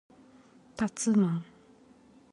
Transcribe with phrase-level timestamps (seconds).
[0.75, 1.45] たつまん